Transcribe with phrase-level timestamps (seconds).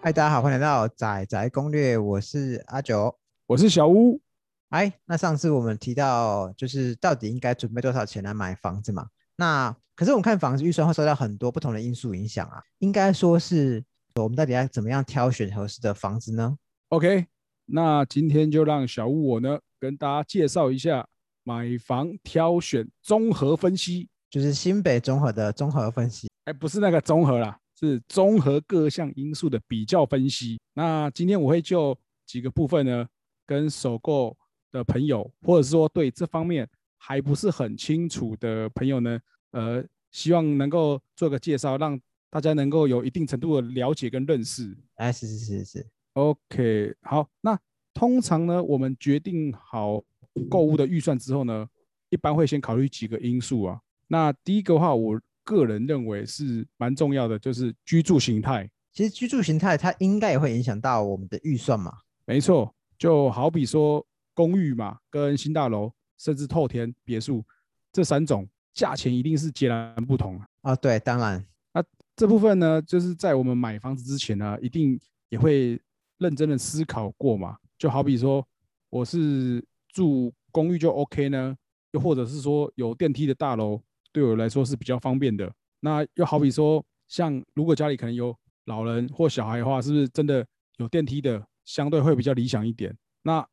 [0.00, 3.12] 嗨，大家好，欢迎来到仔仔攻略，我是阿九。
[3.46, 4.20] 我是小屋，
[4.68, 9.08] 哎，那上次我们提到，就是到底应该准备多少钱来买房子嘛？
[9.34, 13.84] 那可是我们看房子预算会受到很多不同的因素影响啊，应该说是
[14.14, 16.56] 我们到底要怎么样挑选合适的房子呢
[16.90, 17.26] ？OK，
[17.66, 21.08] 那今天就让小屋我呢跟大家介绍一下
[21.42, 24.08] 买房挑选综合分析。
[24.30, 26.28] 就是新北综合的综合分析。
[26.44, 30.58] 哎，不是那个综合啦，是综合各项因素的比较分析。
[30.74, 31.96] 那今天我会就
[32.26, 33.06] 几个部分呢，
[33.46, 34.36] 跟首购
[34.72, 39.20] 的朋友，或者是说对这方面还不是很清楚的朋友呢，
[39.52, 44.76] 呃，希望能够做个介绍，让大家能够有一定程度的了解跟认识。
[44.96, 47.56] 哎，是是是是，OK，好，那
[47.94, 50.02] 通常呢，我们决定好
[50.50, 51.64] 购物的预算之后呢，
[52.10, 53.80] 一般会先考虑几个因素啊。
[54.08, 58.68] 那第一个话，我个人认为是蛮重要的，就是居住形态。
[58.92, 61.92] 其实居住形态它应该也会影响到我们的预算嘛。
[62.24, 67.44] 没错，就好比说公寓嘛，跟新大楼，甚至透天别墅
[67.92, 70.40] 这三种，价钱一定是截然不同。
[70.62, 71.82] 啊，对，当然，那
[72.16, 75.80] 这部分呢，就是在我们买房子之前呢，一定也会
[76.18, 77.56] 认真的思考过嘛。
[77.78, 78.44] 就好比说，
[78.90, 81.56] 我是住公寓就 OK 呢，
[81.92, 83.80] 又或者是说有电梯的大楼，
[84.12, 85.52] 对我来说是比较方便的。
[85.80, 88.34] 那又好比说，像如果家里可能有
[88.64, 90.44] 老人或小孩的话，是不是真的
[90.78, 92.96] 有电梯的，相对会比较理想一点？
[93.22, 93.46] 那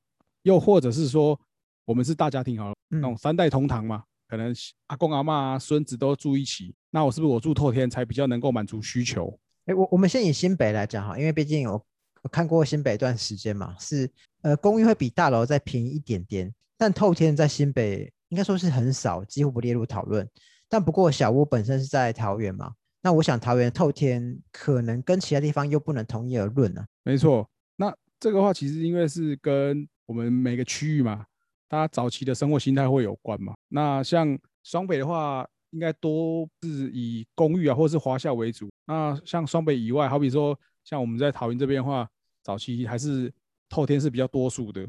[0.44, 1.39] 又或者是说，
[1.86, 4.53] 我们是大家庭好了，那种嗯，三代同堂嘛，可能
[4.88, 9.38] 阿公阿妈啊、孙子都住一起，那我是不是我住透天才比较能够满足需求？
[9.66, 11.86] 哎，我我们先以新北来讲哈，因为毕竟我
[12.23, 14.09] 我看过新北一段时间嘛，是
[14.42, 20.28] 呃公寓会比大楼再便宜一点点，但透天在新北应该说是很少，几乎不列入讨论。
[20.68, 26.86] 但不过小屋本身是在桃园嘛，那我想桃园透天可能跟其他地方又不能同一而论啊。
[27.03, 31.25] 没错，那这个话其实因为是跟我们每个区域嘛，
[31.68, 33.53] 大家早期的生活心态会有关嘛。
[33.68, 38.69] 那像双北的话，应该多是以公寓啊或是华夏为主。
[38.86, 42.09] 那像双北以外，好比说像我们在桃园这边的话，
[42.42, 43.31] 早期还是
[43.69, 44.88] 透天是比较多数的，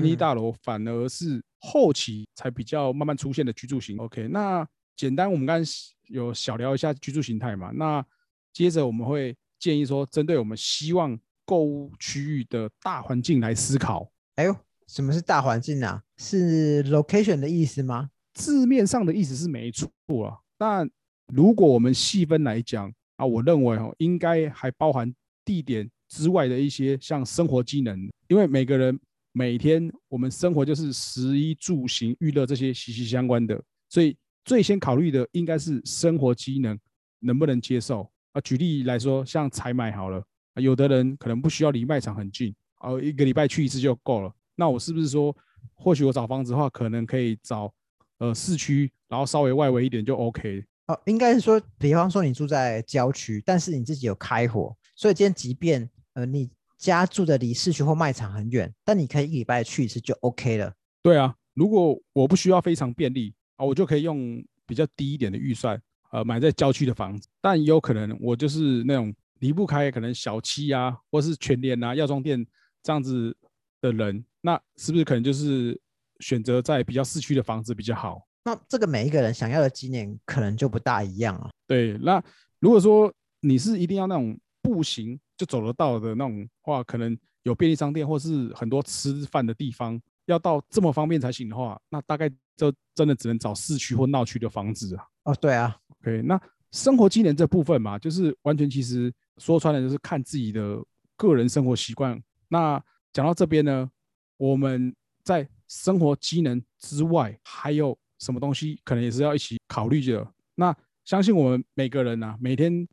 [0.00, 3.98] 电梯嗯大楼反而是后期才比较慢慢出现的居住型。
[3.98, 4.66] OK，那
[4.96, 5.70] 简单我们刚才
[6.06, 8.04] 有小聊一下居住形态嘛，那
[8.52, 14.08] 接着我们会建议说，针对我们希望购物区域的大环境来思考。
[14.36, 14.56] 哎呦，
[14.86, 16.02] 什么是大环境啊？
[16.16, 18.10] 是 location 的意思吗？
[18.34, 19.90] 字面上的意思是没错
[20.24, 20.88] 啊，但
[21.32, 25.12] 如果我们细分来讲啊，我认为哦，应该还包含
[25.44, 28.98] 地点之外的一些像生活机能，因为每个人
[29.38, 36.76] 每天我们生活就是食衣住行娱乐这些息息相关的，所以最先考虑的应该是生活机能
[37.20, 38.40] 能不能接受啊。
[38.40, 40.18] 举例来说，像采买好了，
[40.54, 44.34] 啊有的人可能不需要离卖场很近，啊，一个礼拜去一次就够了。
[44.56, 45.32] 那我是不是说，
[45.72, 47.72] 或许我找房子的话，可能可以找
[48.18, 50.64] 呃市区，然后稍微外围一点就 OK。
[50.88, 60.72] 哦，应该是说，比方说你住在郊区，但是你自己有开火，所以今天即便呃你家住的离市区或卖场很远，但你可以一礼拜去一次就 OK 了。
[61.02, 65.80] 对啊，如果我不需要非常便利啊，我就可以用比较低一点的预算，
[66.12, 67.28] 呃，买在郊区的房子。
[67.40, 72.46] 但也有可能我就是那种离不开可能小七啊，或是全联啊、药妆店
[72.82, 73.36] 这样子
[73.80, 75.78] 的人，那是不是可能就是
[76.20, 78.26] 选择在比较市区的房子比较好？
[78.44, 81.50] 那这个每一个人想要的纪念可能就不大一样啊。
[81.66, 82.22] 对，那
[82.60, 95.04] 如果说你是一定要那种步行就走得到的那种话，可能有便利商店或是很多吃饭的地方，要到这么方便才行的话，那大概就真的只能找市区或闹区的房子啊。
[95.22, 96.38] 哦，对啊，OK，那
[96.72, 100.76] 生活机能这部分嘛，就是完全其实说穿了就是看自己的
[101.16, 102.20] 个人生活习惯。
[102.48, 102.82] 那
[103.12, 103.88] 讲到这边呢，
[104.36, 110.26] 我们在生活机能之外，还有什么东西可能也是要一起考虑的。
[110.56, 110.74] 那
[111.04, 112.86] 相信我们每个人啊，每天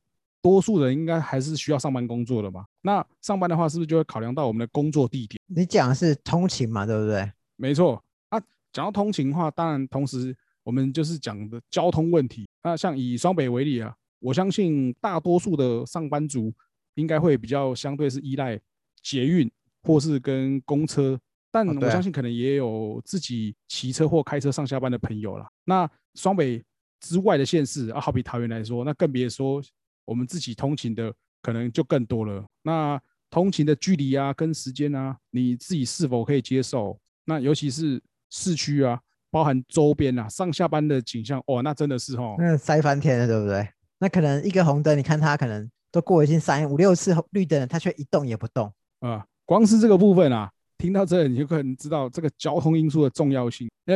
[0.46, 2.64] 多数人应该还是需要上班工作的嘛。
[2.84, 5.42] 那上班的话，是不是就会考量到我们的工作地点？
[5.48, 7.32] 你讲的是通勤嘛，对不对？
[7.56, 8.00] 没错
[8.30, 8.40] 啊，
[8.72, 12.48] 讲到通勤的话，当然同时我们就是讲的交通问题。
[12.62, 16.54] 那像以双北为例啊，我相信大多数的上班族
[16.94, 18.60] 应该会比较相对是依赖
[19.02, 19.50] 捷运
[19.82, 21.20] 或是跟公车，
[21.50, 25.50] 但我相信可能也有自己骑车或开车上下班的朋友啦。
[25.64, 26.64] 那双北
[27.00, 29.60] 之外的县市啊，好比桃园来说，那更别说
[30.06, 32.46] 我们自己通勤的可能就更多了。
[32.64, 33.00] 那
[33.30, 36.98] 通勤的距离啊，跟时间啊，你自己是否可以接受？
[37.26, 39.00] 那尤其是市区啊，
[39.30, 43.68] 包含周边啊，上下班的景象，哦，那真的是哦，那塞翻天了，对不对？
[43.98, 48.72] 那可能一个红灯，你看它可能都过已经三五六次绿灯了，它却一动也不动。
[49.00, 53.70] 啊，光是这个部分啊，听到这你就可能知道这个交通因素的重要性。
[53.86, 53.96] 那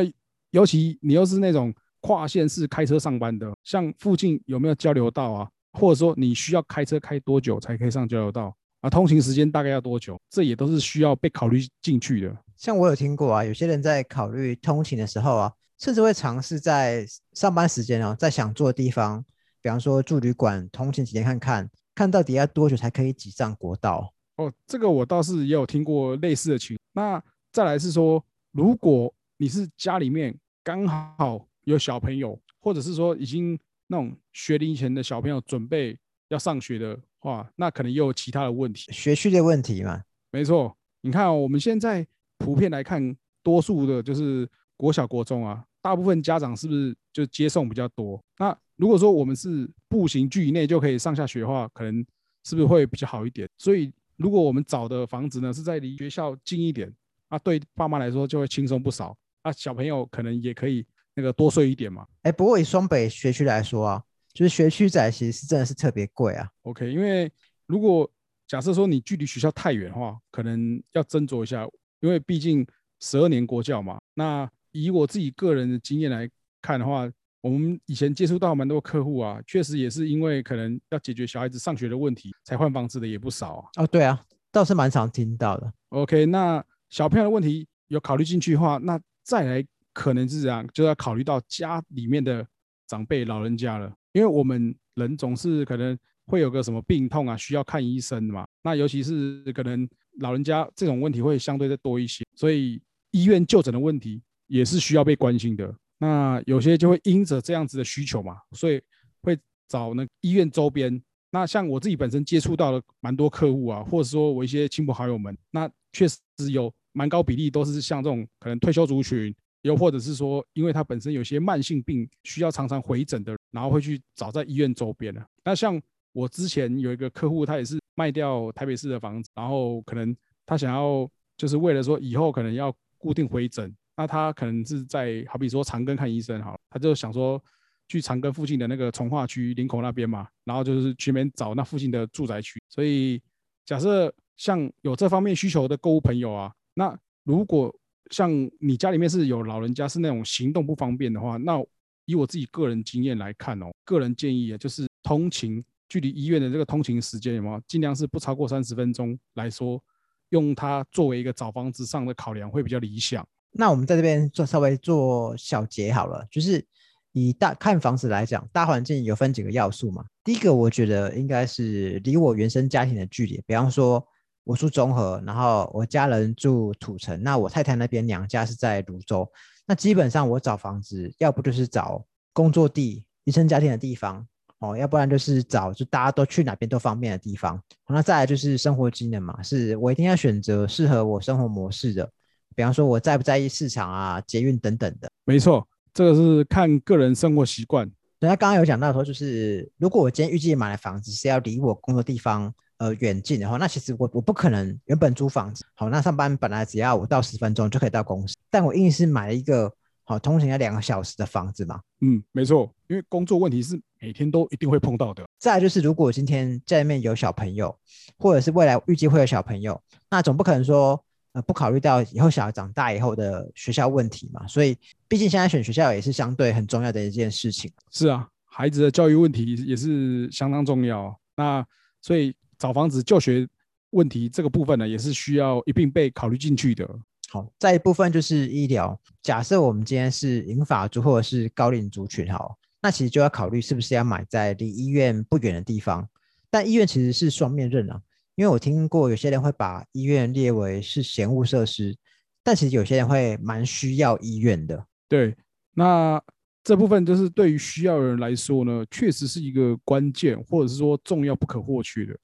[0.50, 5.48] 尤其你又是那种跨县市开车上班的，像附近有没有交流道啊？
[5.72, 8.90] 或者说你需要开车开多久才可以上交流道啊？
[8.90, 10.20] 通勤时间大概要多久？
[10.28, 12.36] 这也都是需要被考虑进去的。
[12.56, 19.24] 像我有听过啊，有些人在考虑通勤的时候啊，甚至会尝试在上班时间哦，在想住的地方，
[19.62, 24.12] 比方说住旅馆，通勤几天看看，看到底要多久才可以挤上国道。
[24.36, 26.78] 哦，这个我倒是也有听过类似的情。
[26.92, 33.58] 那再来是说，如果你是家里面刚好有小朋友，或者是说已经
[33.90, 35.98] 那种学龄前的小朋友准备
[36.28, 40.02] 要上学的话，那可能又有其他的问题，学区的问题嘛。
[40.30, 42.06] 没错，你看我们现在。
[42.42, 48.18] 普遍来看，多数的就是国小、国中啊，大部分家长是不是就接送比较多？
[48.38, 52.02] 那如果说我们是步行距离内就可以上下学的话，可能
[52.44, 53.46] 是不是会比较好一点？
[53.58, 56.90] 所以，如果我们找的房子呢是在离学校近一点，
[57.28, 59.14] 那对爸妈来说就会轻松不少。
[59.44, 60.86] 那小朋友可能也可以
[61.20, 62.06] 那个多睡一点嘛。
[62.22, 64.02] 哎，不过以双北学区来说啊，
[64.32, 66.48] 就是学区仔其实是真的是特别贵啊。
[66.62, 67.30] OK，因为
[67.66, 68.10] 如果
[68.46, 71.68] 假设说你距离学校太远的话，可能要斟酌一下。
[72.00, 72.66] 因为毕竟
[73.00, 76.26] 十二年国教嘛，那以我自己个人的经验来
[76.62, 77.06] 看的话，
[77.42, 83.68] 我们以前接触到蛮多客户啊，确实也是因为可能要解决小孩子上学的问题才换房子的也不少啊。
[83.76, 84.18] 哦，对啊，
[84.50, 85.70] 倒是蛮常听到的。
[85.90, 89.62] OK，那小朋友的问题有考虑进去的话，那再来
[90.00, 92.46] 可能是这样，就要考虑到家里面的
[92.86, 98.46] 长辈老人家了，因为我们人总是可能会有个什么病痛啊，需要看医生嘛。
[98.62, 99.88] 那尤其是可能。
[100.18, 102.82] 老人家这种问题会相对的多一些，所以
[103.12, 105.72] 医院就诊的问题也是需要被关心的。
[105.98, 108.82] 那有些就会因着这样子的需求嘛，所以
[109.22, 109.38] 会
[109.68, 111.00] 找那医院周边。
[111.30, 116.18] 那像我自己本身接触到的蛮多客户啊，或者说我一些亲朋好友们，那确实
[116.50, 125.24] 有蛮高比例都是像这种可能退休族群，又或者是说因为他本身有些慢性病需要常常回诊的，然后会去找在医院周边的。
[125.44, 125.80] 那像
[126.12, 127.78] 我之前有一个客户，他也是。
[127.96, 130.16] 卖掉台北市的房子，然后可能
[130.46, 137.42] 他想要就是为了说以后可能要固定回诊，那他可能是在好比说长庚看医生好，他就想说
[137.88, 142.58] 去长庚附近的那个从化区林口那边嘛，然后就是去那边找那附近的住宅区。
[142.70, 143.20] 所以
[143.66, 147.74] 假设像有这方面需求的购物朋友啊，那如果
[148.10, 148.30] 像
[148.60, 151.60] 你家里面是有老人家是那种行动不方便的话，那
[152.04, 155.64] 以我自己个人经验来看哦，个人建议啊就是通勤。
[155.88, 159.82] 距离医院的这个通勤时间有没有尽量是不超过三十分钟来说，
[160.28, 163.26] 用它作为一个找房子上的考量会比较理想。
[163.50, 166.64] 那我们在这边做稍微做小结好了，就是
[167.10, 170.04] 以大看房子来讲，大环境有分几个要素嘛。
[170.22, 174.06] 第一个我觉得应该是离我原生家庭的距离，比方说
[174.44, 179.30] 我住中和，然后我家人住土城，那我太太那边娘家是在泸州，
[179.66, 184.26] 那基本上我找房子，要不就是找工作地、原生家庭的地方。
[184.58, 187.58] 哦，要不然就是找就大家都去哪边都方便的地方。
[187.88, 192.06] 那再来就是生活机能嘛，是我一定要选择适合我生活模式的。
[192.54, 195.10] 比方说，我在不在意市场啊、捷运等等的。
[195.24, 197.90] 没错，这个是看个人生活习惯。
[198.18, 209.72] 人家刚刚有讲到说，就是如果我今天预计买的房子是要离我工作地方呃远近的话，那其实我我不可能原本租房子，好，那上班本来只要五到十分钟就可以到公司，但我硬是买了一个。
[210.02, 211.80] 好，通勤要两个小时的房子嘛？
[212.00, 215.24] 嗯，没错，因为工作问题是每天都一定会碰到的。
[215.38, 217.72] 再就是，如果今天家里面有小朋友，
[218.18, 224.44] 或者是未来预计会有小朋友，那总不可能说呃不考虑到以后小孩长大以后的学校问题嘛。
[224.48, 227.70] 所以，毕竟现在选学校也是相对很重要的一件事情。
[227.92, 231.16] 是啊，孩子的教育问题也是相当重要。
[231.36, 231.64] 那
[232.02, 233.48] 所以找房子就学
[233.90, 236.88] 问题这个部分呢，也是需要一并被考虑进去的。
[237.30, 239.00] 好，再一部分就是医疗。
[239.22, 246.06] 假设我们今天是银发族或者是高龄族群，好，那其实就要考虑是不是要买在离医院不远的地方。
[246.50, 248.00] 但医院其实是双面刃啊，
[248.34, 251.96] 因为我听过有些人会把医院列为是闲物设施，
[252.42, 254.84] 但其实有些人会蛮需要医院的。
[255.08, 255.36] 对，
[255.74, 256.20] 那
[256.64, 262.18] 这部分就是对于需要的人来说呢，确实是一个关键，或者是说重要不可或缺的啊。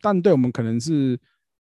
[0.00, 1.18] 但对我们可能是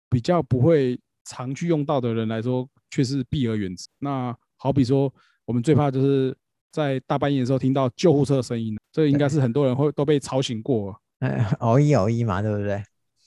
[0.10, 2.67] 比较不会常去用到的人来说。
[2.89, 3.86] 却是避而远之。
[4.00, 5.13] 那好比说，
[5.44, 6.36] 我们最怕就是
[6.72, 10.98] 在大半夜的时候听到救护车的声音，这应该是很多人会都被吵醒过。
[11.20, 12.82] 哎，熬一熬一嘛，对不对？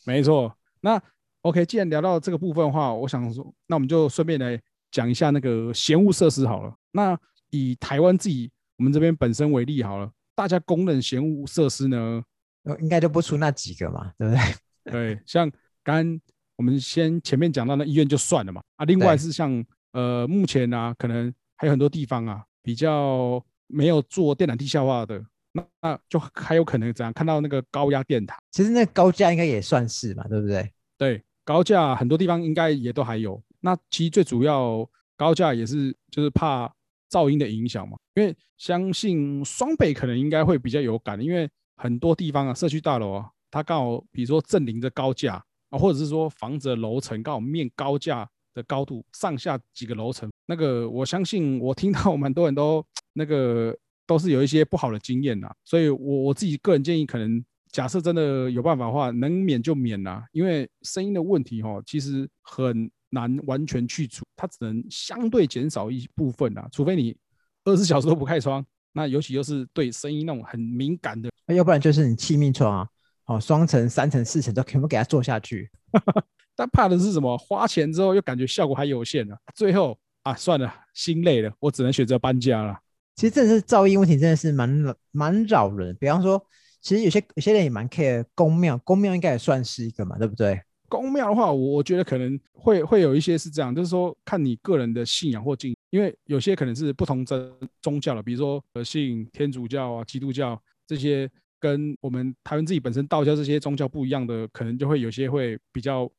[0.06, 0.50] 没错。
[0.80, 1.00] 那
[1.42, 4.58] OK，既然聊到这个部分的话，我想说，那我们就顺便来
[4.90, 6.74] 讲一下那个闲物设施好了。
[6.92, 7.16] 那
[7.50, 12.24] 以台湾自己我们这边本身为例好了，大家公认闲物设施呢，
[12.64, 14.42] 呃应该就不出那几个嘛，对不对？
[14.90, 15.50] 对，像
[15.82, 16.20] 刚
[16.56, 30.70] 我们先前面讲到那医院就算了嘛，啊，另外是像呃目前啊，可能还有很多地方啊比较没有做电缆地下化的，那那就还有可能怎样看到那个高压电塔，其实那高架应该也算是嘛，对不对？
[30.98, 33.42] 对，高架很多地方应该也都还有。
[33.60, 36.70] 那其实最主要高架也是就是怕
[37.10, 53.76] 噪音的影响嘛，因为相信双北可能应该会比较有感，因为很多地方啊，社区大楼啊，它刚好比如说正临着高架啊，或者是说房子的楼层刚好面高架的高度，上下几个楼层，那个我相信我听到蛮多人都 那个
[54.06, 67.16] 都是有一些不好的经验呐，所以我我自己个人建议，可能假设真的有办法的话，能免就免啦，因为声音的问题哈，其实很难完全去除，它只能相对减少一部分啦，除非你
[67.64, 72.88] 二十四小时都不开窗，那尤其又是对声音那种很敏感的，那要不然就是你气密窗啊，
[73.30, 75.70] 哦，双层、三层、四层都全部给它做下去。
[76.56, 77.38] 但怕的是什么？
[77.38, 82.76] 花钱之后又感觉效果还有限了，最后啊算了，心累了，我只能选择搬家了。
[83.14, 85.96] 其实真的是噪音问题，真的是蛮扰蛮扰人。
[86.00, 86.44] 比方说，
[86.82, 90.60] 其实有些有些人也蛮 care 公庙，公庙应该也算是一个嘛，对不对？
[90.88, 106.10] 公庙的话，我我觉得可能会会有一些是这样，就是说看你个人的信仰或敬，因为有些可能是不同宗宗教的，比如说呃信天主教啊、基督教这些，跟我们台湾自己本身道教这些宗教不一样的，可能就会有些会比较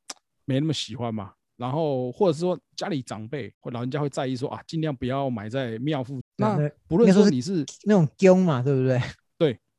[0.46, 1.34] 没那么喜欢嘛。
[1.58, 6.22] 然后或者是说家里长辈或老人家会在意说啊，尽量不要埋在庙附。
[6.38, 9.02] 那那不论说你是那种宫嘛，对不 对？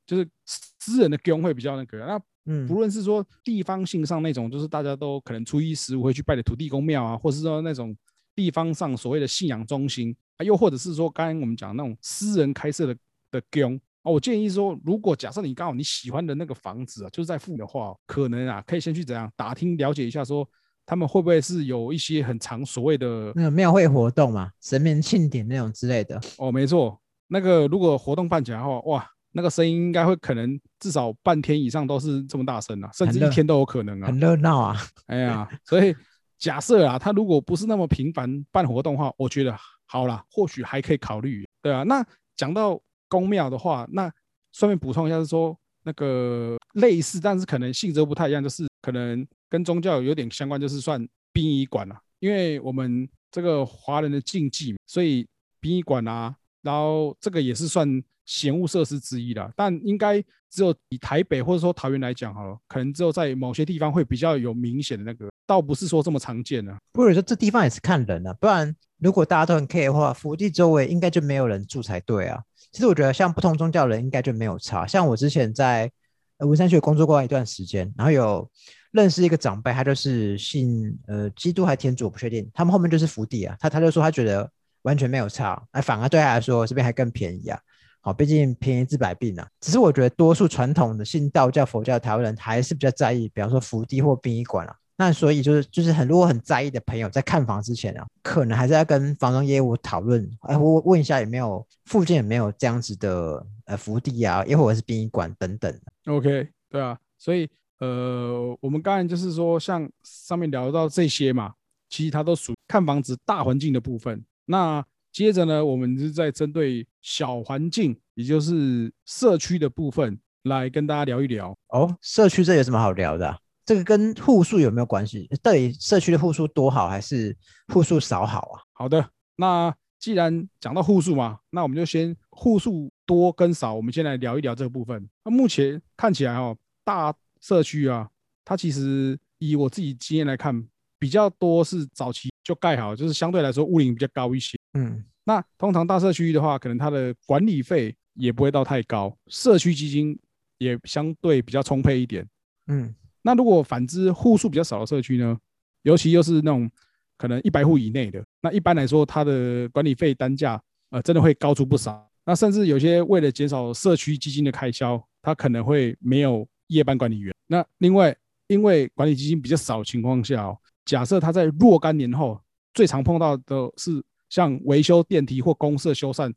[0.04, 7.96] 就是私人的宫会比较那个，那嗯不，论是说地方性上那种，就是大家都可能初一十五会去拜的土地公庙啊，或是说那种
[8.34, 12.96] 地方上所谓的信仰中心啊，又或者是说刚刚我们讲那种私人开设的
[13.30, 20.48] 的宫啊，我建议说，如果假设你刚好你喜欢的那个房子啊，就是在附近的话，可能啊可以先去怎样打听了解一下，说
[20.84, 26.20] 他们会不会是有一些很长所谓的那个庙会活动嘛，神明庆典那种之类的。
[26.38, 34.18] 哦，没错，那个如果活动办起来的话，哇，那个声音应该会可能至少半天以上都是这么大声啊，甚至一天都有可能啊很。
[34.18, 34.76] 热闹啊。
[35.06, 35.94] 哎呀，所以
[36.38, 39.56] 假设啊，他如果不是那么频繁办活动的话，我觉得
[39.86, 41.84] 好啦，或许还可以考虑，对啊。
[41.84, 42.04] 那
[42.34, 42.80] 讲到
[43.12, 44.10] 公庙的话，那
[44.52, 55.26] 顺便补充一下，是说那个类似，但是可能性质不太一样，就是可能跟宗教有点相关，就是算殡仪馆啦、因为我们这个华人的禁忌，所以
[55.60, 59.52] 殡仪馆啊，然后这个也是算闲物设施之一啦。
[59.54, 66.78] 但应该只有以台北或者说桃园来讲好了，可能只有在某些地方会比较有明显的那个，倒不是说这么常见啊。
[66.94, 72.42] 或者说这地方也是看人啊，不然如果大家都很 care 的话，福地周围应该就没有人住才对啊。
[72.72, 74.86] 其实我觉得像不同宗教人应该就没有差。
[74.86, 75.90] 像我之前在
[76.38, 78.50] 呃文山区工作过一段时间，然后有
[78.90, 82.50] 认识一个长辈，他就是信呃基督还天主，我不确定。
[82.54, 84.50] 他们后面就是福地啊，他他就说他觉得
[84.82, 87.60] 完全没有差，哎，反而对他来说这边还更便宜啊。
[88.00, 89.46] 好，毕竟便宜治百病啊。
[89.60, 94.74] 只是我觉得多数传统的信道教、佛教的台湾人还是比较在意，比方说福地或殡仪馆啊。
[94.96, 105.74] 那所以就是就是很如果很在意的朋友，在看房之前啊，可能还是要跟房东业务讨论，哎，我问一下有没有附近有没有这样子的呃福地啊，又或者是殡仪馆等等。
[106.06, 111.54] OK，对啊，所以呃，我们刚才就是说，像上面聊到这些嘛，
[111.88, 114.24] 其实它都属于看房子大环境的部分。
[114.44, 121.54] 那接着呢，我们是在针对小环境，也就是社区的部分来跟大家聊一聊。
[121.68, 125.28] 哦，社区这有什么好聊的啊、这个跟户数有没有关系？
[125.42, 127.36] 到底社区的户数多好还是
[127.72, 128.60] 户数少好啊？
[128.72, 135.08] 好的，那既然讲到户数嘛，那我们就先户数多跟少，我们先来聊一聊这个部分。
[135.24, 138.08] 那目前看起来哦，大社区啊，
[138.44, 140.66] 它其实以我自己经验来看，
[140.98, 144.58] 比较多是早期就盖好，就是相对来说屋龄比较高一些。
[144.74, 150.18] 嗯，那通常大社区的话，可能它的管理费也不会到太高，社区基金
[150.58, 152.26] 也相对比较充沛一点。
[152.66, 152.92] 嗯，
[153.22, 155.38] 那如果反之户数比较少的社区呢，
[155.82, 156.70] 尤其又是那种
[157.16, 160.60] 可能一百户以内的，那一般来说它的管理费单价
[160.90, 162.08] 呃真的会高出不少。
[162.24, 167.34] 那甚至有些为了减少社区基金的开销，它可能会没有夜班管理员。
[167.46, 168.14] 那另外，
[168.46, 172.40] 因为管理基金比较少的情况下，假设他在若干年后，
[172.74, 176.32] 最常碰到的是像维修电梯或公社修缮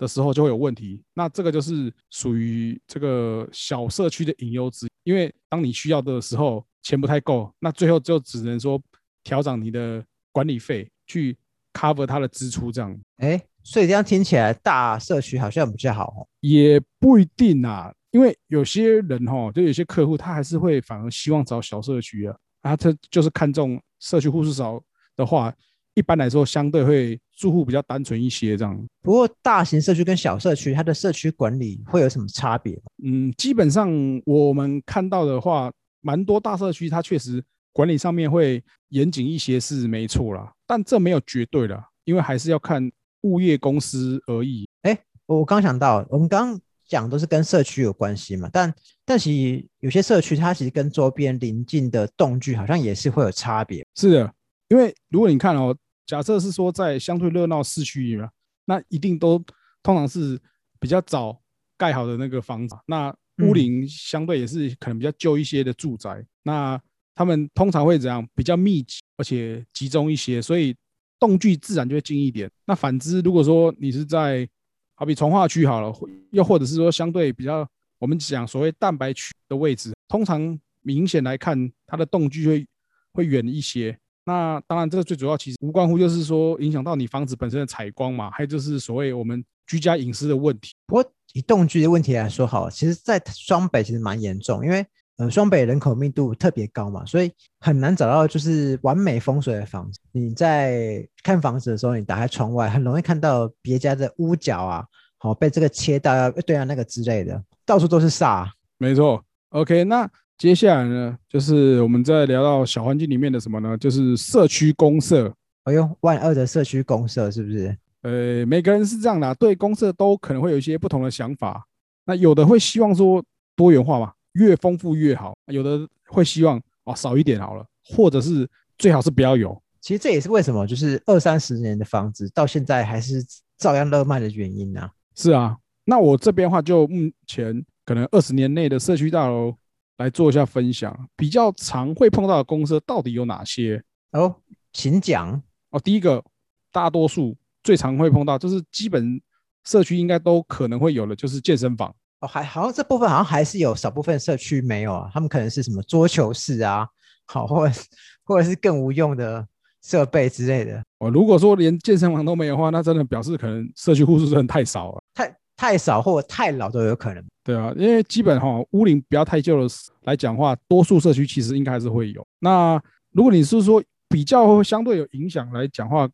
[0.00, 1.00] 的时候就会有问题。
[1.12, 8.80] 那这个就是属于这个小社区的隐忧之一，因为当你需要的时候钱不太够，那最后就只能说
[9.22, 10.02] 调整你的
[10.32, 11.36] 管理费去
[11.74, 16.26] cover 它的支出，这样哎，所以这样听起来大社区好像比较好哦。
[16.40, 17.94] 也不一定啊。
[18.12, 24.82] 因为有些人哈，就有些客户他还是会反而希望找小社区啊，啊，他就是看中社区户数少
[25.14, 25.54] 的话，
[26.00, 28.74] 一般来说相对会住户比较单纯一些这样。
[29.02, 32.80] 不过大型社区跟小社区，它的社区管理会有什么差别？
[33.04, 33.90] 嗯，基本上
[34.24, 42.90] 我们看到的话，蛮多大社区它确实管理上面会严谨一些是没错啦，但这没有绝对的，因为还是要看
[43.20, 44.66] 物业公司而已。
[44.80, 53.86] 哎，我刚想到，我们刚刚讲都是跟社区有关系嘛，但但其实有些社区它其实跟周边邻近的动距好像也是会有差别。
[53.94, 54.34] 是的，
[54.68, 55.76] 因为如果你看哦，
[56.10, 58.28] 假设是说在相对热闹市区里面，
[58.64, 59.38] 那一定都
[59.80, 60.36] 通常是
[60.80, 61.40] 比较早
[61.78, 63.14] 盖好的那个房子，那
[63.44, 66.76] 屋龄相对也是可能比较旧一些的住宅，那
[67.14, 68.28] 他们通常会怎样？
[68.34, 70.74] 比较密集而且集中一些，所以
[71.20, 72.50] 动距自然就会近一点。
[72.64, 74.48] 那反之，如果说你是在
[74.96, 75.96] 好比从化区好了，
[76.32, 77.64] 又或者是说相对比较
[78.00, 82.66] 我们讲所谓蛋白区的位置，通常明显来看，它的动距会
[83.12, 83.96] 会远一些。
[84.30, 90.72] 那当然，这个最主要其实无关乎就是说影响到你房子本身的采光嘛，还有就是所谓我们居家隐私的问题。
[90.86, 99.98] 不过以动居的问题来说，好，其实在双北其实蛮严重，因为呃双北人口密度特别高嘛，所以很难找到就是完美风水的房子。
[100.12, 104.84] 你在看房子的时候，你打开窗外，很容易看到别家的屋角啊，
[105.18, 108.48] 好被这个切到要对啊那个之类的，到处都是煞。
[108.78, 110.08] 没错，OK，那。
[110.40, 113.76] 接下来呢，就是我们在聊到小环境里面的什么呢？
[113.76, 115.30] 就是社区公社。
[115.64, 117.76] 哎呦，万恶的社区公社是不是？
[118.00, 121.62] 呃，每个人是这样的，对公社都可能会有一些不同的想法。
[122.06, 123.22] 那有的会希望说
[123.54, 129.54] 多元化嘛，越丰富越好；有的会希望哦少一点好了，或者是最好是不要有。
[129.82, 133.22] 其实这也是为什么就是二三十年的房子到现在还是
[133.58, 134.88] 照样热卖的原因呢？
[135.14, 135.54] 是啊，
[135.84, 139.54] 那我这边话就目前可能二十年内的社区大楼。
[140.00, 143.82] 来做一下分享，比较常会碰到的公司到底有哪些？
[144.12, 144.34] 哦，
[144.72, 145.30] 请讲。
[145.68, 146.24] 哦，第一个，
[146.72, 149.20] 大多数最常会碰到，就是基本
[149.64, 151.94] 社区应该都可能会有的，就是健身房。
[152.20, 156.88] 哦，还好像这部分好像还是有少部分社区没有啊，他们可能是什么桌球室啊，
[157.28, 157.80] 好，或者
[158.24, 159.46] 或者是更无用的
[159.82, 160.82] 设备之类的。
[161.00, 165.02] 哦，如果说连健身房都没有的话，那真的表示可能社区户数真的太少了。
[165.12, 165.36] 太。
[165.56, 167.22] 太少或太老都有可能。
[167.50, 172.24] 对啊，因为基本哈屋龄不要太旧的来讲话，多数社区其实应该还是会有。
[172.38, 176.08] 那如果你是说比较相对有影响来讲话，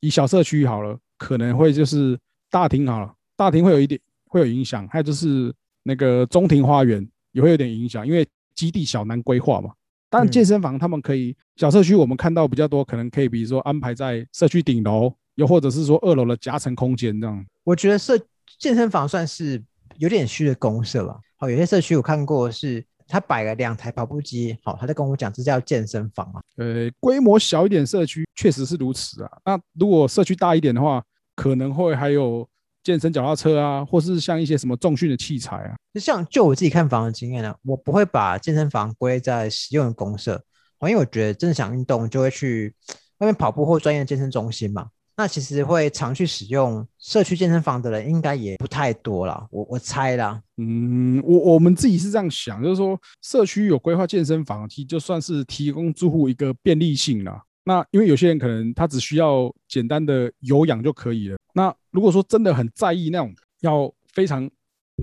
[0.00, 2.18] 以小社区好了，可能会就是
[2.50, 5.50] 大厅好了，大厅会有一点会有影响，还有就是
[5.82, 9.70] 那个中庭花园也会有点影响，因为基地小难规划嘛。
[10.10, 17.46] 但健身房他们可以小社区，我们看到比较多，可能可以比如说安排在社区顶楼，又或者是说二楼的夹层空间这样。
[17.64, 18.18] 我觉得社。
[18.58, 19.60] 健身房算是
[19.98, 21.18] 有点虚的公社吧。
[21.36, 26.40] 好，有些社区我看过，是他摆了两台跑步机，好，他在跟我讲这叫健身房啊。
[26.56, 29.30] 呃，规模小一点社区确实是如此啊。
[29.44, 31.02] 那如果社区大一点的话，
[31.34, 32.48] 可能会还有
[32.82, 35.74] 健身脚踏车啊，或是像一些什么重训的器材啊。
[35.92, 40.42] 就像就我自己看房的经验呢，我不会把健身房归在实用的公社，
[40.82, 42.74] 因为我觉得真的想运动就会去
[43.18, 44.88] 外面跑步或专业健身中心嘛。
[45.22, 49.46] 那其实会常去使用社区健身房的人，应该也不太多了。
[49.52, 50.42] 我我猜啦。
[50.56, 57.40] 嗯，我我们自己是这样想，就是说社区有规划健身房，其实就算是提供住户一个便利性了。
[57.62, 61.36] 那因为有些人可能他只需要简单的有氧就可以了。
[61.54, 64.50] 那如果说真的很在意那种要非常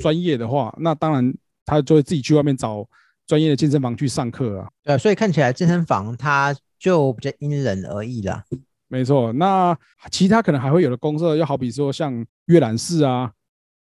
[0.02, 1.34] 专业的话，那当然
[1.66, 2.86] 他就会自己去外面找
[3.26, 4.68] 专业的健身房去上课啊。
[4.84, 8.44] 对，所以看起来健身房它就比较因人而异啦。
[8.90, 9.78] 没错，那
[10.12, 13.32] 其他可能还会有的公社，又好比说像阅览室啊，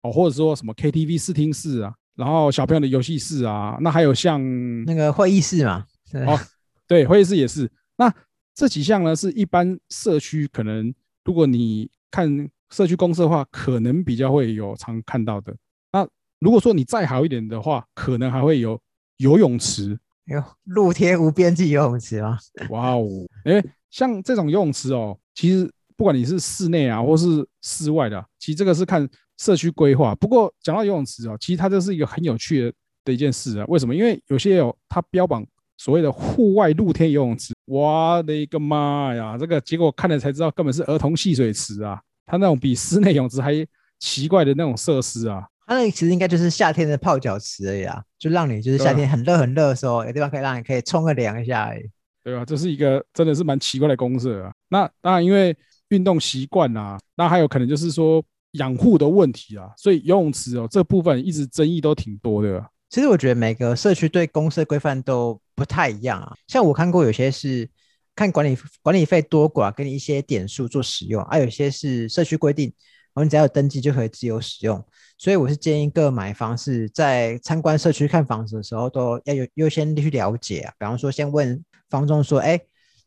[0.03, 4.39] 哦，或者说什么 KTV 视听室啊，然后小朋友的游戏室啊，那还有像
[4.85, 5.83] 那个会议室嘛，
[6.27, 6.39] 哦，
[6.87, 7.67] 对，会议室也是。
[7.97, 8.13] 那
[8.53, 10.93] 这几项呢，是一般社区可能，
[11.25, 15.55] 如果你看社区公社的话，可能比较会有常看到的。
[15.91, 16.07] 那
[16.39, 18.79] 如果说你再好一点的话，可能还会有
[19.17, 22.37] 游泳池，有露天无边际游泳池吗？
[22.69, 23.07] 哇哦，
[23.45, 23.63] 哎。
[23.89, 30.13] 像这种游泳池哦，其实不管你是室内啊，或是室外的，其实这个是看社区规划。
[30.15, 32.73] 不过讲到游泳池哦，其实它这是一个很有趣的
[33.05, 33.65] 的一件事啊。
[33.67, 33.95] 为什么？
[33.95, 35.45] 因为有些有它标榜
[35.77, 39.37] 所谓的户外露天游泳池，我的一个妈呀！
[39.37, 42.01] 这个结果看了才知道，根本是儿童戏水池啊！
[42.25, 43.53] 它那种比室内泳池还
[43.97, 45.43] 奇怪的那种设施啊。
[45.65, 51.89] 它那其实应该就是夏天的泡脚池而已啊，就让你就是夏天很热很热的时候，有地方可以让你可以冲个凉一下而已。
[52.23, 52.43] 对吧？
[52.45, 54.51] 这是一个真的是蛮奇怪的公社啊。
[54.69, 55.55] 那当然，因为
[55.89, 62.63] 运动习惯啊，那还有可能就是说养护的问题啊，所以游泳池哦这部分一直争议都挺多的。
[62.89, 66.33] 其实我觉得每个社区对公社规范都不太一样啊。
[66.47, 67.69] 像我看过有些是
[68.15, 72.73] 看管理管理费多寡，给你一些点数做使用；，而有些是社区规定，
[73.13, 74.83] 然后你只要有登记就可以自由使用。
[75.17, 80.73] 所以我是建议各买方是在参观社区看房子的时候，都要有优先去了解啊。
[80.79, 82.59] 比方说，先问房东说：“哎，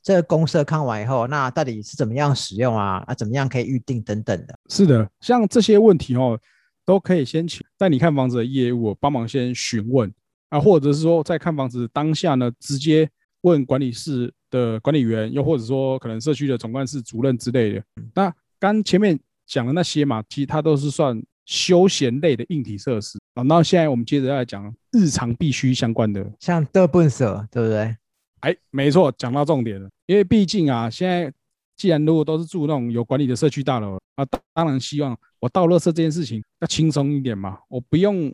[0.02, 3.02] 这个公社看完以后，那到底是怎么样使用啊？
[3.06, 6.38] 啊，怎么样可以预定等等的。”是的，像这些问题哦。
[6.84, 10.12] 都可以先请带你看房子的业务帮忙先询问
[10.48, 13.08] 啊，或者是说在看房子当下呢，直接
[13.42, 17.84] 问管理室的管理员，又或者说可能社区的总干事主任之类的。
[18.12, 19.16] 那刚前面
[19.52, 23.42] 讲的那些嘛，其实它都是算休闲类的硬体设施啊。
[23.42, 27.94] 那现在我们接着来讲日常必须相关的，像德本社，对不对？
[28.40, 31.30] 哎，没错，讲到重点了，因为毕竟啊，现在。
[31.74, 38.32] 既然如果都是住那种有管理的社区大楼啊，当然希望我倒垃圾这件事情要轻松一点嘛，我不用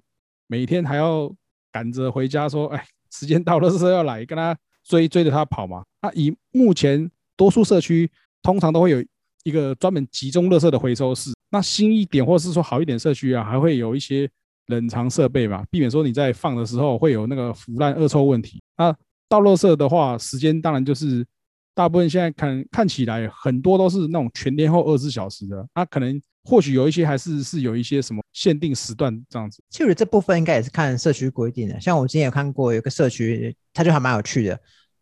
[0.48, 1.32] 每天还要
[1.72, 4.54] 赶着回家说，哎，时间到了，垃圾要来，跟他
[4.84, 5.82] 追追着他跑嘛。
[6.02, 8.10] 那以目前多数社区
[8.42, 9.02] 通常都会有
[9.44, 14.28] 一个专门集中垃圾的回收室，那新一点或者是说好一点社区啊，还会有一些
[14.66, 18.62] 冷藏设备嘛，避免说你在放的时候会有那个腐烂恶臭问题。
[18.76, 18.94] 那
[19.28, 21.26] 倒垃圾的话，时间当然就是。
[21.74, 29.62] 大部分现在看看起来很多都是那种全天候二十四小时的，那可能或许有一些还是是有一些什么限定时段这样子。
[29.70, 31.80] 其实这部分应该也是看社区规定的。
[31.80, 34.58] 像我之前有看过有个社区，他就还蛮有趣的。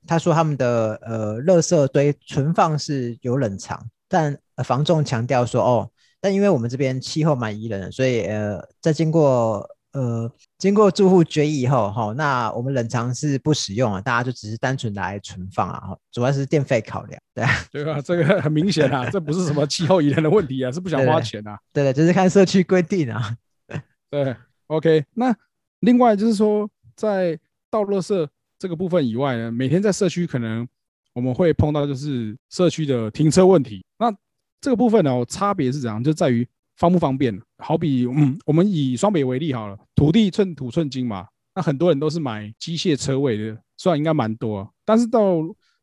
[0.07, 5.90] 他说他们的呃垃圾堆存放是有冷藏，但房仲强调说哦，
[6.21, 9.69] 但因为我们这边气候蛮宜人的，所以呃在经过。
[9.92, 17.99] 呃，经过住户决议以后，哈，那我们冷藏是不使用啊，大家就只是单纯来存放啊，主要是电费考量，对啊，对吧？
[18.03, 23.35] 这个很明显啊，这不是什么气候宜人的问题啊，是不想花钱啊， 对的，就是看社区规定啊，
[24.11, 25.03] 对，OK。
[25.14, 25.35] 那
[25.81, 27.38] 另外就是说，在
[27.71, 30.69] 道路社这个部分以外呢，每天在社区可能
[31.16, 34.14] 我们会碰到就是社区的停车问题，那
[34.61, 36.05] 这个部分呢，差别是怎样？
[36.05, 36.46] 就在于。
[36.76, 37.35] 方不方便？
[37.57, 45.37] 好比，嗯，我们以双北为例好了，土地寸土寸金嘛，那很多人都是买机械车位的，虽然应该蛮多，但是到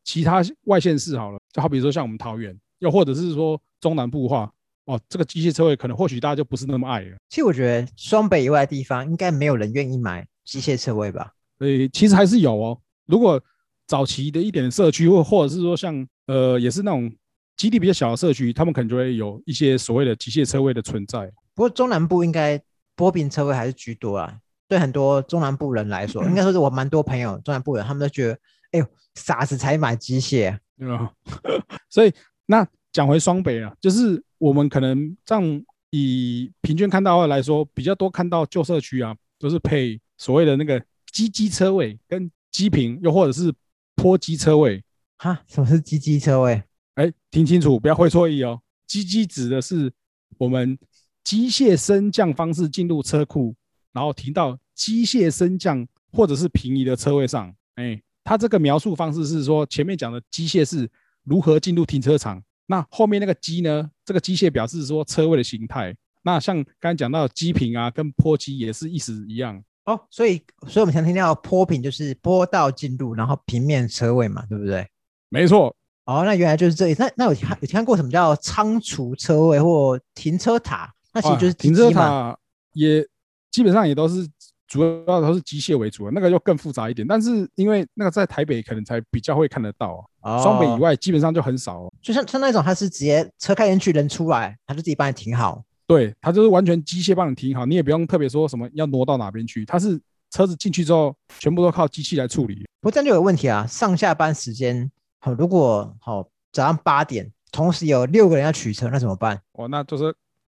[0.04, 4.54] 其他外县市好了，就好比说像我们桃园，又或者是说中南部话，
[4.86, 7.17] 哦，这个机械车位可能或许大家就不是那么爱了。
[7.28, 11.32] 其实我觉得双北以外的地方，应该没有人愿意买机械车位吧？
[11.58, 12.80] 呃，其实还是有哦。
[13.08, 13.41] 如果
[13.88, 17.12] 早期的一点社区，或或者是说像呃，也是那种。
[17.56, 21.32] 基地比较小的社区，他们可能就会有一些所谓的机械车位的存在。
[21.54, 22.60] 不过中南部应该
[22.96, 24.36] 波平车位还是居多啊。
[24.67, 28.39] 对很多中南部人来说，应该说是我蛮多朋友中南部人，他们都觉得，
[28.72, 30.50] 哎呦，傻子才买机械。
[30.52, 31.13] 啊。
[31.89, 32.12] 所以
[32.48, 43.54] 那讲回双北啊，就是我们可能这样以平均看到来说，比较多看到旧社区啊，都是配所谓的那个机机车位跟机坪，又或者是
[43.95, 44.84] 坡机车位。
[45.17, 46.62] 哈，什么是机机车位？
[46.95, 48.62] 哎，听清楚，不要会错意哦。
[48.86, 49.91] 机机指的是
[50.38, 50.77] 我们
[51.23, 53.56] 机械升降方式进入车库，
[53.91, 57.56] 然后停到机械升降或者是平移的车位上。
[57.75, 60.89] 哎，它这个描述方式是说，前面讲的机械是
[61.23, 63.89] 如何进入停车场，那后面那个机呢？
[64.06, 65.95] 这个机械表示说车位的形态。
[66.23, 70.00] 那像刚才讲到机坪啊，跟坡机也是意思一样哦。
[70.10, 74.88] 所以，所以我们常听到坡平就是坡道进入，然后平面车位嘛，对不对？
[75.30, 75.76] 没错。
[76.06, 76.96] 哦，那原来就是这里。
[77.00, 80.93] 那那有看有看过什么叫仓储车位或停车塔？
[81.13, 82.38] 那其实就是停车塔，
[82.74, 83.08] 也
[83.50, 84.28] 基本上也都是
[84.67, 87.08] 主要都是机械为主，那个就更复杂一点。
[87.08, 91.88] 但是因为那个在台北可能才比较会看得到啊，双北以外基本上就很少。
[92.02, 95.63] 就像像那种，它是直接车开进去，人出来，他就自己帮你停好。
[95.86, 100.00] 对，它就是完全机械帮你停好，你也不用特别说什么要挪到哪边去，它是
[100.32, 102.65] 车子进去之后，全部都靠机器来处理。
[102.82, 104.89] 不过这样就有问题啊，上下班时间。
[105.19, 109.39] 好，如果好早上八点，同时有六个人要取车，那怎么办？
[109.54, 110.13] 哦，那就是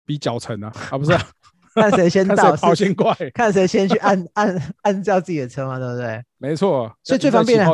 [0.05, 1.15] 比脚程啊，啊不是？
[1.75, 6.23] 看谁先 到，跑先快， 看谁先去按按按照自己的车嘛，对不对？
[6.37, 7.65] 没错，所以最方便的，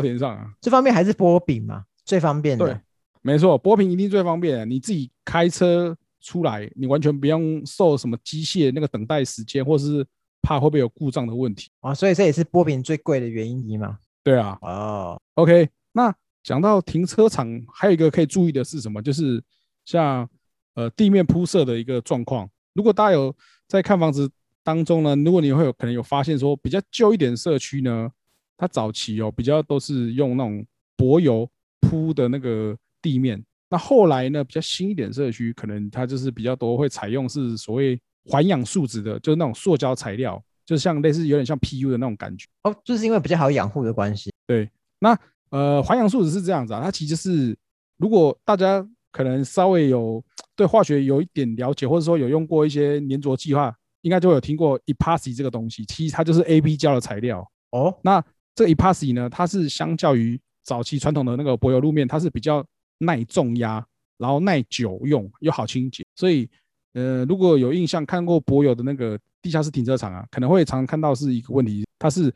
[0.59, 2.65] 最方便还是波饼嘛，最方便的。
[2.65, 2.79] 对，
[3.21, 4.67] 没错，波饼一定最方便。
[4.67, 10.05] 你自己开车出来，你完全不用受什么机械那个等待时间，或是
[10.41, 11.93] 怕会不会有故障的问题啊。
[11.93, 13.97] 所以这也是波饼最贵的原因一嘛。
[14.23, 14.57] 对啊。
[14.61, 16.13] 哦，OK，那。
[16.43, 18.99] 讲到停车场，还有一个可以注意的是什么？
[18.99, 19.39] 就是
[19.85, 20.27] 像
[20.73, 22.49] 呃地面铺设的一个状况。
[22.73, 23.31] 如果大家有
[23.67, 24.27] 在看房子
[24.63, 28.09] 当中呢，如果你会有可能有发现说比较旧一点社区呢，
[28.57, 30.65] 它早期哦比较都是用那种
[30.97, 31.47] 柏油
[31.79, 42.45] 铺的那个地面，那后来呢，比较新一点社区，可能它就是比较多会采用是所谓环氧树脂的，就是那种塑胶材料，就是像类似有点像 PU 的那种感觉。
[42.63, 44.29] 哦，就是因为比较好养护的关系。
[44.45, 45.17] 对，那
[45.51, 47.57] 呃，环氧树脂是这样子啊，它其实是
[47.97, 50.21] 如果大家可能稍微有
[50.55, 55.85] 对化学有一点了解，或者说有用过一些粘着计划，应该就有听过 epoxy 这个东西。
[55.85, 57.49] 其实它就是 AB 胶的材料。
[57.71, 58.21] 哦，那
[58.53, 62.65] 这 epoxy 呢，它是相较于早期传统的那个柏油路面，它是比较
[63.01, 63.83] 耐重压，
[64.17, 66.05] 然后耐久用，又好清洁。
[66.15, 66.47] 所以，
[66.93, 72.31] 呃，如果有印象看过博友的那个地下室停车场啊，可能会常常看到是一个问题，它是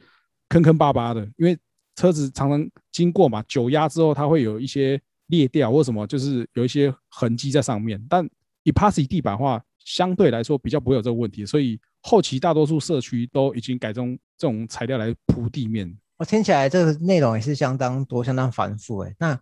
[0.49, 1.57] 坑坑巴巴的，因为
[1.95, 8.03] 车子常常经过嘛，久压之后它会有一些裂掉或什么，就是有一些痕迹在上面。
[8.09, 8.27] 但
[8.63, 15.95] epoxy 地板的话，相对来说比较不会有这个问题，所以后期大多数社区都已经改用这种材料来铺地面。
[16.17, 19.13] 我听起来这个内容也是相当多、相当繁复哎。
[19.19, 19.35] 那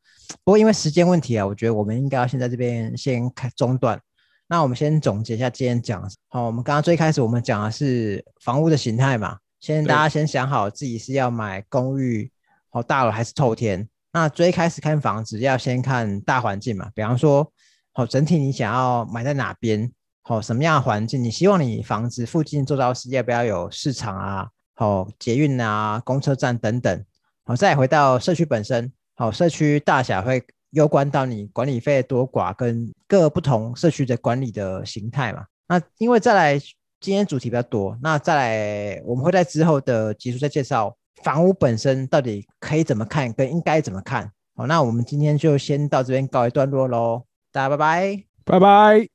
[0.44, 4.00] 不过因为时间问题啊，我觉得我们应该要先在这边先开中断。
[4.48, 6.04] 那我们先总结一下今天讲。
[6.30, 12.32] 好，我们刚刚最开始我们讲的是房屋的形态嘛，先大家先想好自己是要买公寓、
[12.70, 13.88] 好大楼还是透天。
[14.12, 17.52] 那最开始看房子要先看大环境嘛，比方说，
[17.94, 19.92] 好整体你想要买在哪边，
[20.24, 24.48] 好什么样的环境，你希望你房子附近做到是要不要有市场啊？
[24.76, 27.06] 好，捷运啊，公车站等等。
[27.46, 28.92] 好，再回到社区本身。
[29.16, 35.46] 好，社区大小会攸关到你管理费多寡跟各不同社区的管理的形态嘛。
[35.68, 36.58] 那因为再来，
[37.00, 44.32] 今天主题比较多，那再来我们会在之后的集数再介绍房屋本身到底可以怎么看，跟应该怎么看。
[44.56, 49.10] 好，那我们今天就先到这边告一段落喽，大家拜拜，拜拜。